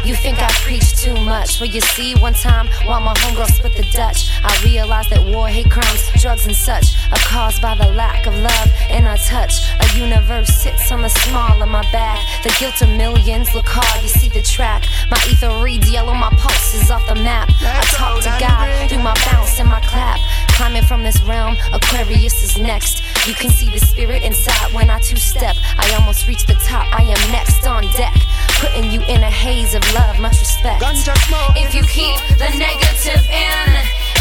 you 0.06 0.16
think 0.16 0.40
I 0.40 0.50
preach 0.64 0.96
too 0.96 1.14
much? 1.14 1.60
Well, 1.60 1.70
you 1.70 1.82
see, 1.82 2.16
one 2.16 2.34
time 2.34 2.68
while 2.86 3.02
my 3.02 3.14
homegirl 3.16 3.48
split 3.48 3.74
the 3.74 3.84
Dutch, 3.92 4.30
I 4.44 4.62
realized 4.64 5.10
that 5.10 5.24
war, 5.24 5.48
hate 5.48 5.70
crimes, 5.70 6.10
drugs, 6.22 6.46
and 6.46 6.56
such 6.56 6.96
are 7.12 7.24
caused 7.28 7.62
by 7.62 7.76
the 7.76 7.92
lack 7.94 8.26
of 8.28 8.36
love 8.36 8.70
and 8.90 9.08
a 9.08 9.18
touch. 9.18 9.54
A 9.80 9.98
universe 9.98 10.50
sits 10.50 10.92
on 10.92 11.02
the 11.02 11.10
small 11.10 11.62
of 11.62 11.70
my 11.70 11.84
back. 11.92 12.20
The 12.44 12.56
guilt 12.60 12.82
of 12.82 12.90
millions 12.90 13.54
look 13.54 13.68
hard, 13.68 14.04
you 14.04 14.10
see 14.10 14.30
the 14.30 14.42
track. 14.42 14.86
My 15.10 15.18
ether 15.30 15.52
reads 15.64 15.90
yellow, 15.92 16.14
my 16.14 16.30
pulse 16.38 16.74
is 16.74 16.92
off 16.92 17.08
the 17.08 17.16
map. 17.16 17.50
I 17.62 17.82
talk 17.92 18.22
to 18.24 18.36
God 18.40 18.90
through 18.90 19.04
my 19.04 19.16
bounce 19.26 19.60
and 19.60 19.70
my 19.70 19.82
clap. 19.82 20.20
Climbing 20.50 20.84
from 20.84 21.04
this 21.04 21.22
realm, 21.22 21.56
Aquarius 21.72 22.44
is 22.44 22.58
next. 22.58 23.04
You 23.28 23.34
can 23.34 23.50
see 23.50 23.70
the 23.70 23.80
spirit 23.80 24.24
inside 24.24 24.74
when 24.74 24.90
I 24.90 25.00
two 25.00 25.18
step. 25.18 25.56
I 25.78 25.94
almost 26.00 26.28
reach 26.28 26.46
the 26.46 26.56
top, 26.56 26.88
I 26.92 27.04
am 27.04 27.32
next 27.32 27.66
on 27.68 27.84
deck. 27.94 28.16
Putting 28.58 28.92
you 28.92 29.02
in 29.02 29.22
a 29.22 29.30
haze 29.30 29.76
of 29.76 29.84
love, 29.94 30.20
much 30.20 30.40
respect. 30.40 30.82
If 30.82 31.76
you 31.76 31.84
keep 31.84 32.18
the 32.42 32.50
negative 32.58 33.24
in, 33.30 33.70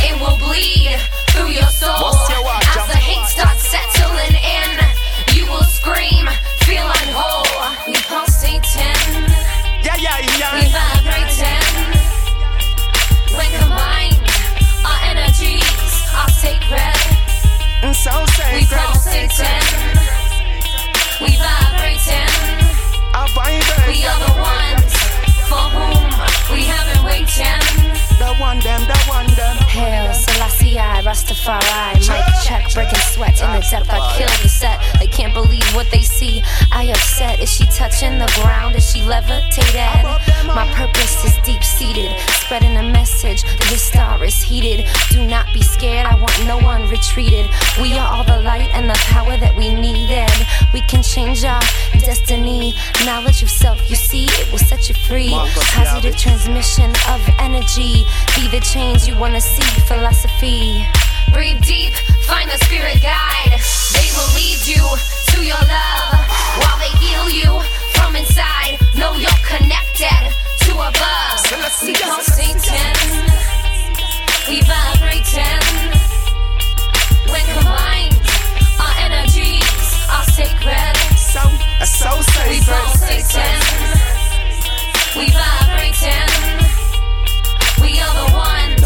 it 0.04 0.20
will 0.20 0.36
bleed 0.36 0.98
through 1.32 1.52
your 1.52 1.70
soul. 1.72 1.96
What's 2.02 2.28
your 2.30 2.44
watch, 2.44 2.64
As 2.76 2.86
the 2.86 2.98
hate 2.98 3.26
starts 3.26 3.66
settling 3.66 4.36
in, 4.36 4.70
you 5.36 5.46
will 5.50 5.64
scream, 5.64 6.28
feel 6.68 6.84
unwhole. 6.84 7.48
Oh, 7.48 7.84
we 7.86 7.94
pulsate 7.94 8.62
10, 8.62 9.24
Yeah, 9.84 9.96
yeah, 9.96 10.20
we 10.20 10.68
yeah. 10.68 10.95
We 23.86 24.04
are 24.04 24.18
the 24.18 24.32
ones 24.40 24.94
for 25.48 25.64
whom 25.70 26.56
we 26.56 26.64
haven't 26.64 27.04
waited 27.04 27.28
10. 27.28 27.85
The 28.18 28.34
one 28.40 28.58
them, 28.60 28.80
the 28.86 28.98
one 29.08 29.26
them. 29.34 29.56
Hail 29.68 30.12
Selassie, 30.14 30.78
I, 30.78 31.02
Rastafari. 31.02 32.00
Mic 32.08 32.24
check, 32.44 32.72
breaking 32.72 32.98
sweat 33.12 33.42
in 33.42 33.52
the 33.52 33.60
depth. 33.70 33.90
I 33.90 34.00
kill 34.16 34.28
the 34.42 34.48
set. 34.48 34.80
They 34.98 35.06
can't 35.06 35.34
believe 35.34 35.64
what 35.74 35.90
they 35.90 36.00
see. 36.00 36.42
I 36.72 36.84
upset. 36.84 37.40
Is 37.40 37.50
she 37.52 37.66
touching 37.66 38.18
the 38.18 38.30
ground? 38.40 38.74
Is 38.74 38.90
she 38.90 39.02
levitated? 39.02 40.04
My 40.54 40.66
purpose 40.74 41.24
is 41.24 41.36
deep 41.44 41.62
seated, 41.62 42.10
spreading 42.40 42.76
a 42.78 42.82
message. 42.82 43.42
This 43.68 43.82
star 43.82 44.24
is 44.24 44.40
heated. 44.40 44.86
Do 45.10 45.26
not 45.26 45.52
be 45.52 45.60
scared. 45.62 46.06
I 46.06 46.14
want 46.14 46.46
no 46.46 46.58
one 46.58 46.88
retreated. 46.88 47.46
We 47.80 47.98
are 47.98 48.08
all 48.08 48.24
the 48.24 48.40
light 48.40 48.70
and 48.72 48.88
the 48.88 48.98
power 49.12 49.36
that 49.36 49.54
we 49.54 49.74
needed. 49.74 50.32
We 50.72 50.80
can 50.82 51.02
change 51.02 51.44
our 51.44 51.60
destiny. 52.00 52.74
Knowledge 53.04 53.42
of 53.42 53.50
self, 53.50 53.90
you 53.90 53.96
see, 53.96 54.24
it 54.24 54.50
will 54.50 54.58
set 54.58 54.88
you 54.88 54.94
free. 54.94 55.34
Positive 55.76 56.16
transmission 56.16 56.90
of 57.08 57.20
energy. 57.38 58.05
Be 58.34 58.48
the 58.48 58.60
change 58.60 59.06
you 59.06 59.16
wanna 59.16 59.40
see. 59.40 59.68
Philosophy. 59.86 60.86
Breathe 61.32 61.60
deep, 61.62 61.92
find 62.26 62.48
the 62.50 62.58
spirit 62.64 63.02
guide. 63.02 63.60
They 63.92 64.08
will 64.16 64.30
lead 64.34 64.60
you 64.66 64.84
to 65.32 65.44
your 65.44 65.62
love 65.68 66.20
while 66.60 66.78
they 66.78 66.92
heal 67.02 67.28
you 67.28 67.60
from 67.94 68.16
inside. 68.16 68.78
Know 68.94 69.14
you're 69.14 69.42
connected 69.44 70.32
to 70.66 70.72
above. 70.72 71.26
We 71.82 71.92
pulsate 71.94 72.62
10, 72.62 72.94
we 74.48 74.62
vibrate 74.62 75.24
10. 75.24 75.60
When 77.30 77.44
combined, 77.54 78.16
our 78.80 78.94
energies 78.98 79.62
are 80.10 80.24
sacred. 80.24 80.96
So, 81.16 81.40
a 81.80 81.86
so 81.86 82.16
We 82.48 82.60
pulsate 82.60 83.24
sacred. 83.24 83.60
10, 85.14 85.18
we 85.18 85.30
vibrate 85.30 85.94
10. 85.94 86.65
We 87.86 88.00
are 88.00 88.14
the 88.18 88.34
ones 88.34 88.82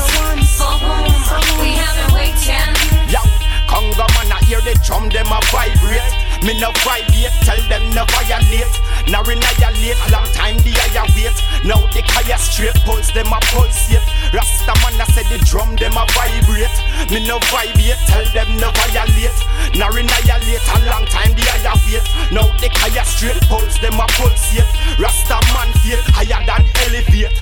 for 0.61 0.77
whom 0.77 1.65
we 1.65 1.73
haven't 1.73 2.13
waited 2.13 2.37
10. 2.37 3.09
Yo, 3.09 3.21
Congo 3.65 4.05
man, 4.13 4.29
I 4.29 4.45
hear 4.45 4.61
hear 4.61 4.61
the 4.61 4.77
drum, 4.85 5.09
them 5.09 5.33
a 5.33 5.41
vibrate. 5.49 6.13
Me 6.45 6.53
no 6.61 6.69
vibrate, 6.85 7.33
tell 7.45 7.61
them 7.69 7.89
no 7.97 8.05
violate. 8.13 8.69
Now 9.09 9.23
annihilate, 9.25 9.97
long 10.13 10.29
time 10.37 10.57
the 10.61 10.73
higher 10.77 11.09
wait. 11.17 11.33
Now 11.65 11.81
the 11.93 12.00
higher 12.15 12.39
straight 12.39 12.75
pulse, 12.87 13.11
them 13.13 13.31
a 13.33 13.39
pulsate. 13.53 14.03
Rasta 14.33 14.75
man 14.83 15.01
I 15.01 15.07
said 15.11 15.27
the 15.31 15.39
drum, 15.45 15.77
them 15.77 15.97
a 15.97 16.05
vibrate. 16.15 16.77
Me 17.11 17.27
no 17.27 17.39
vibrate, 17.51 17.99
tell 18.07 18.25
them 18.33 18.51
no 18.59 18.71
violate. 18.87 19.39
Now 19.75 19.91
annihilate, 19.91 20.65
a 20.65 20.77
long 20.87 21.07
time 21.07 21.33
the 21.35 21.45
higher 21.47 21.77
wait. 21.87 22.05
Now 22.33 22.47
the 22.59 22.69
higher 22.79 23.05
straight 23.05 23.41
pulse, 23.49 23.79
them 23.79 23.99
a 23.99 24.07
pulsate. 24.19 24.69
Rasta 24.99 25.39
man 25.55 25.71
feel 25.83 26.01
higher 26.15 26.41
than 26.47 26.65
elevate. 26.87 27.35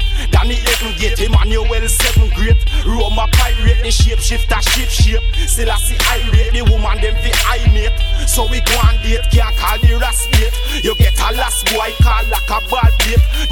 The 0.48 0.54
heaven 0.54 0.96
gate, 0.96 1.20
Emmanuel 1.20 1.88
seven 1.88 2.30
great. 2.34 2.56
Roma 2.86 3.28
pirate, 3.32 3.82
the 3.82 3.90
shape 3.90 4.18
shifter, 4.18 4.60
shape 4.72 4.88
shape. 4.88 5.22
Still 5.46 5.70
I 5.70 5.76
see 5.76 5.98
irate, 6.08 6.52
the 6.52 6.62
woman 6.72 6.96
them 7.00 7.14
fi 7.20 7.32
I 7.44 7.68
mate. 7.72 7.92
So 8.26 8.48
we 8.48 8.60
go 8.62 8.72
on 8.80 8.96
date, 9.02 9.28
can't 9.30 9.54
call 9.56 9.78
the 9.78 9.98
ras 10.00 10.26
bait. 10.32 10.52
You 10.82 10.94
get 10.96 11.18
a 11.20 11.36
last 11.36 11.66
boy, 11.68 11.92
call 12.00 12.24
like 12.32 12.48
a 12.48 12.60
ball 12.68 12.87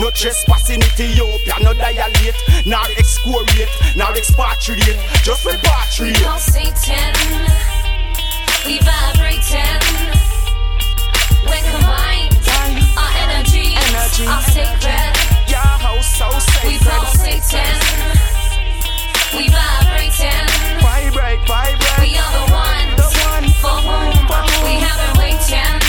No 0.07 0.13
trespassing 0.13 0.81
Ethiopia, 0.83 1.55
no 1.63 1.75
dilate. 1.75 2.37
Nor 2.65 2.87
excoriate, 2.97 3.69
nor 3.97 4.15
expatriate. 4.17 4.97
Just 5.25 5.45
We 5.45 5.51
repatriate. 5.51 6.23
call 6.23 6.39
Satan, 6.39 7.13
we 8.65 8.79
vibrating. 8.87 9.83
When 11.43 11.63
combined, 11.75 12.39
our 12.97 13.13
energies 13.19 13.75
are 14.31 14.43
sacred. 14.55 15.11
Your 15.51 15.75
house 15.83 16.07
so 16.15 16.31
sacred. 16.39 16.71
We 16.71 16.79
call 16.87 17.07
Satan, 17.07 17.77
we 19.37 19.49
vibrating. 19.51 20.47
Vibrate, 20.87 21.43
vibrate. 21.49 21.99
We 21.99 22.17
are 22.17 22.33
the 22.39 22.47
ones 22.55 23.03
for 23.59 23.77
whom 23.83 24.07
we 24.63 24.75
have 24.87 24.99
been 25.03 25.19
waiting. 25.19 25.86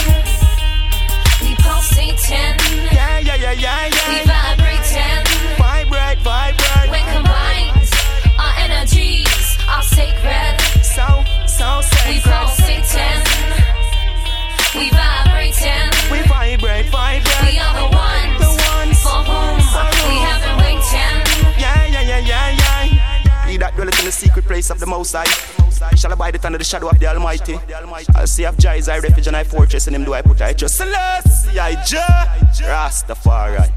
We 2.07 2.13
call 2.13 2.19
Satan, 2.23 2.55
Yeah, 2.93 3.19
yeah, 3.19 3.35
yeah, 3.35 3.51
yeah, 3.51 3.89
we 4.07 4.15
yeah. 4.15 4.55
vibrating. 4.55 5.57
Vibrate, 5.57 6.19
vibrate. 6.19 6.89
When 6.89 7.03
combined, 7.13 7.91
our 8.39 8.53
energies 8.59 9.57
are 9.67 9.83
sacred. 9.83 10.55
So, 10.83 11.03
so 11.47 11.81
sacred. 11.81 12.23
We. 12.23 12.47
Satan, 12.47 13.23
we 14.75 14.89
vibrating. 14.89 15.16
That 23.57 23.73
dwelleth 23.73 23.97
in 23.99 24.05
the 24.05 24.11
secret 24.11 24.45
place 24.45 24.69
of 24.69 24.79
the 24.79 24.85
Most 24.85 25.15
High 25.17 25.95
shall 25.95 26.11
abide 26.11 26.35
it 26.35 26.45
under 26.45 26.59
the 26.59 26.63
shadow 26.63 26.89
of 26.89 26.99
the 26.99 27.07
Almighty. 27.07 27.59
I'll 28.15 28.27
say 28.27 28.45
of 28.45 28.55
Jah 28.57 28.73
is 28.73 28.87
refuge 28.87 29.25
and 29.25 29.35
I 29.35 29.43
fortress 29.43 29.87
in 29.87 29.95
him 29.95 30.03
do 30.03 30.13
I 30.13 30.21
put 30.21 30.39
I 30.41 30.53
trust. 30.53 30.75
Selassie, 30.75 31.59
I 31.59 31.83
Jah, 31.83 32.27
Rastafari. 32.61 33.71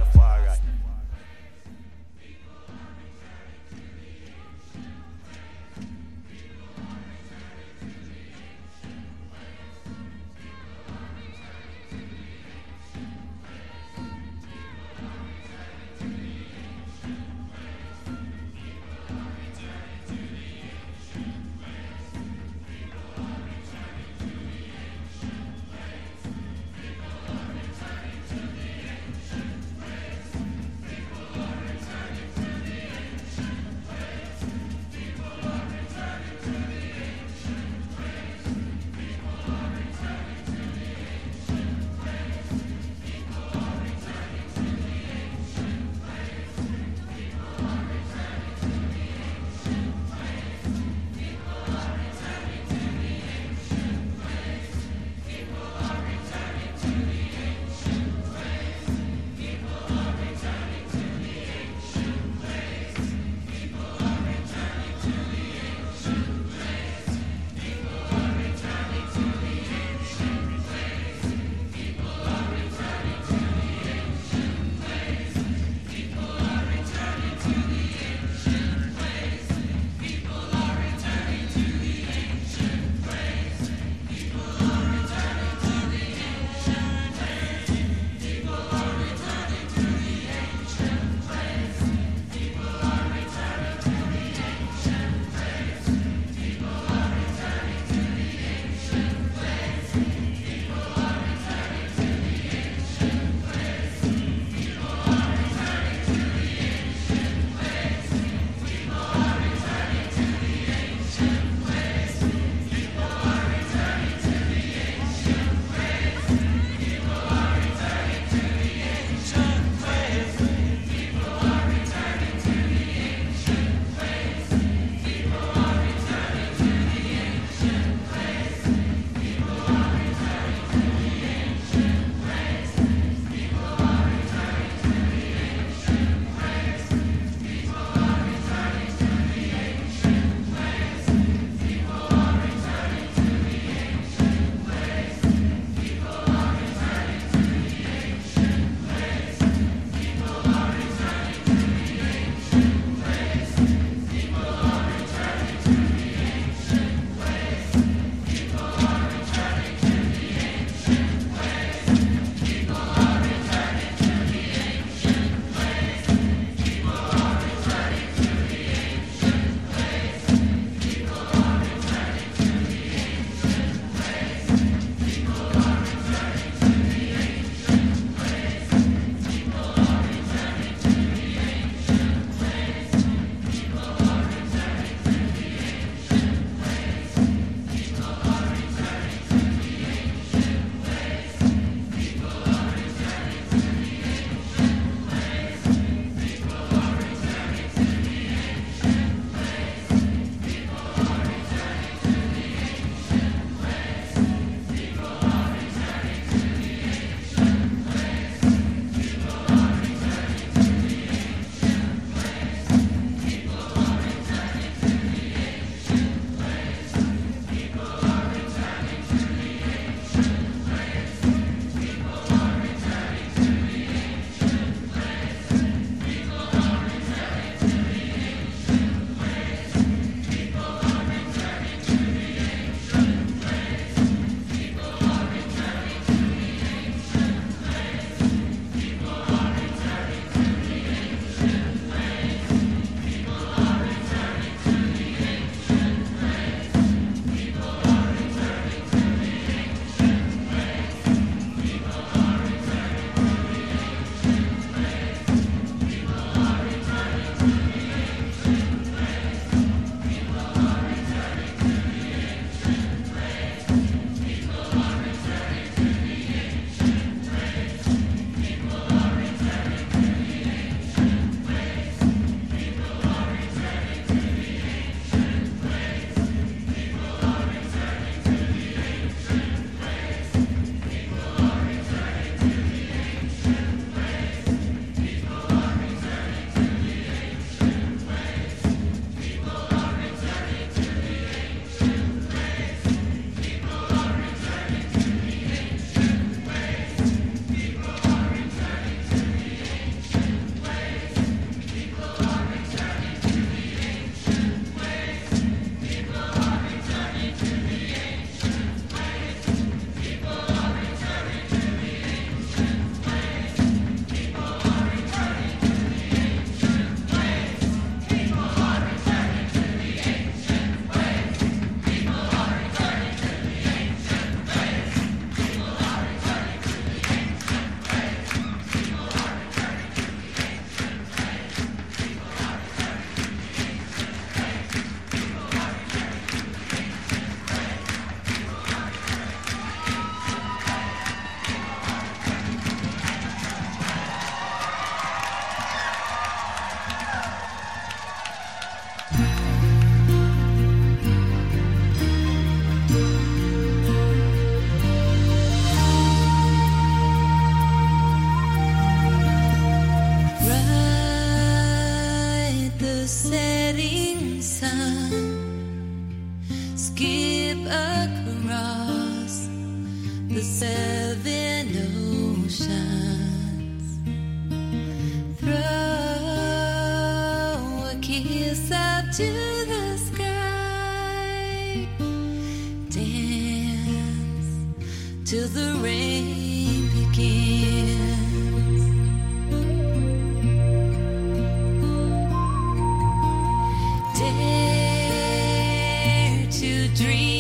To 396.61 396.89
dream 396.89 397.40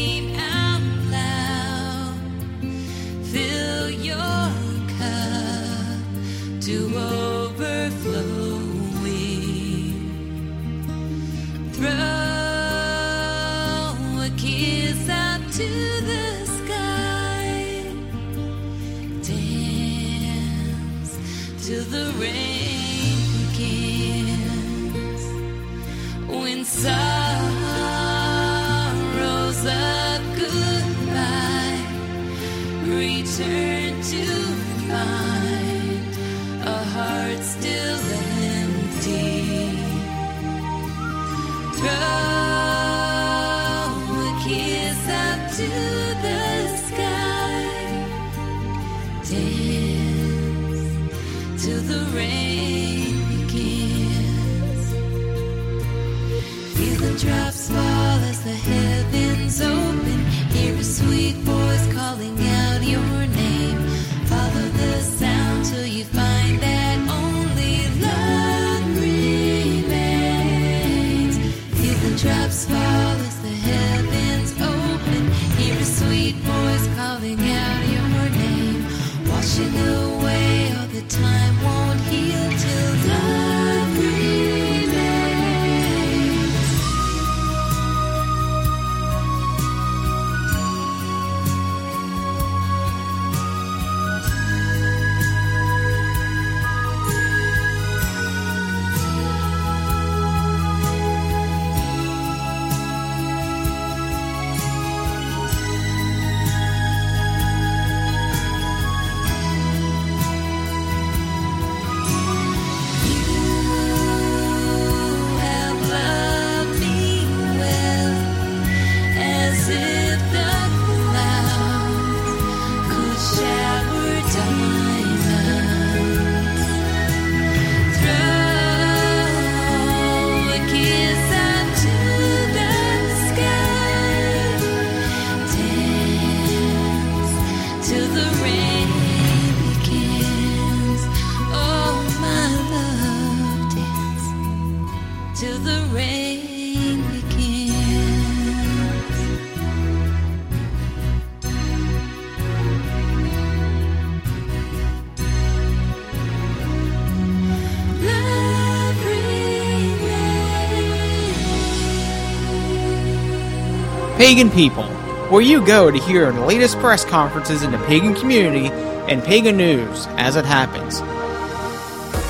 Pagan 164.21 164.51
People, 164.51 164.85
where 165.31 165.41
you 165.41 165.64
go 165.64 165.91
to 165.91 165.99
hear 165.99 166.31
the 166.31 166.45
latest 166.45 166.79
press 166.79 167.07
conferences 167.07 167.62
in 167.62 167.73
the 167.73 167.79
pagan 167.87 168.14
community 168.14 168.66
and 169.11 169.25
pagan 169.25 169.57
news 169.57 170.07
as 170.18 170.37
it 170.37 170.45
happens. 170.45 171.01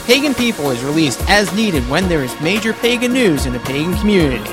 Pagan 0.07 0.33
People 0.33 0.71
is 0.71 0.85
released 0.85 1.21
as 1.29 1.53
needed 1.53 1.83
when 1.89 2.09
there 2.09 2.23
is 2.23 2.41
major 2.41 2.73
pagan 2.75 3.13
news 3.13 3.45
in 3.45 3.53
the 3.53 3.59
pagan 3.59 3.97
community, 3.97 4.49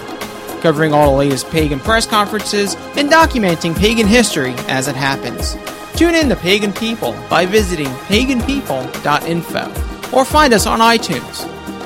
covering 0.61 0.93
all 0.93 1.11
the 1.11 1.17
latest 1.17 1.47
pagan 1.51 1.79
press 1.79 2.07
conferences 2.07 2.73
and 2.95 3.07
documenting 3.07 3.77
pagan 3.77 4.07
history 4.07 4.55
as 4.67 4.87
it 4.87 4.95
happens. 4.95 5.55
Tune 5.95 6.15
in 6.15 6.29
to 6.29 6.35
Pagan 6.35 6.73
People 6.73 7.13
by 7.29 7.45
visiting 7.45 7.85
paganpeople.info 8.09 10.11
or 10.11 10.25
find 10.25 10.55
us 10.55 10.65
on 10.65 10.79
iTunes 10.79 11.45